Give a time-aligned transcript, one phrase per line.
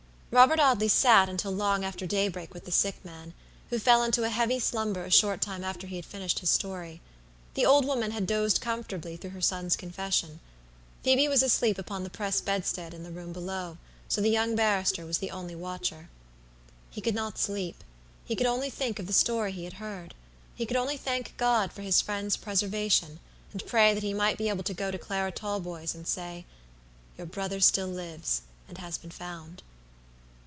[0.33, 3.33] Robert Audley sat until long after daybreak with the sick man,
[3.69, 7.01] who fell into a heavy slumber a short time after he had finished his story.
[7.53, 10.39] The old woman had dozed comfortably throughout her son's confession.
[11.03, 13.77] Phoebe was asleep upon the press bedstead in the room below;
[14.07, 16.07] so the young barrister was the only watcher.
[16.89, 17.83] He could not sleep;
[18.23, 20.13] he could only think of the story he had heard.
[20.55, 23.19] He could only thank God for his friend's preservation,
[23.51, 26.45] and pray that he might be able to go to Clara Talboys, and say,
[27.17, 29.61] "Your brother still lives, and has been found."